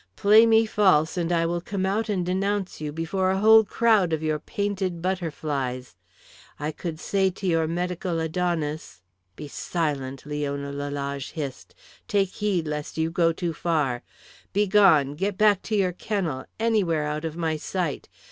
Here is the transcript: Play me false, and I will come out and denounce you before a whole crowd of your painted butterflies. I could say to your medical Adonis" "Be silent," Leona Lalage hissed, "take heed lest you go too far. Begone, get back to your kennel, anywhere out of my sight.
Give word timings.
Play 0.15 0.47
me 0.47 0.65
false, 0.65 1.15
and 1.15 1.31
I 1.31 1.45
will 1.45 1.61
come 1.61 1.85
out 1.85 2.09
and 2.09 2.25
denounce 2.25 2.81
you 2.81 2.91
before 2.91 3.29
a 3.29 3.37
whole 3.37 3.63
crowd 3.63 4.13
of 4.13 4.23
your 4.23 4.39
painted 4.39 4.99
butterflies. 4.99 5.95
I 6.59 6.71
could 6.71 6.99
say 6.99 7.29
to 7.29 7.45
your 7.45 7.67
medical 7.67 8.19
Adonis" 8.19 9.03
"Be 9.35 9.47
silent," 9.47 10.25
Leona 10.25 10.71
Lalage 10.71 11.33
hissed, 11.33 11.75
"take 12.07 12.29
heed 12.29 12.65
lest 12.67 12.97
you 12.97 13.11
go 13.11 13.31
too 13.31 13.53
far. 13.53 14.01
Begone, 14.53 15.13
get 15.13 15.37
back 15.37 15.61
to 15.69 15.75
your 15.75 15.93
kennel, 15.93 16.45
anywhere 16.59 17.03
out 17.05 17.23
of 17.23 17.37
my 17.37 17.55
sight. 17.55 18.09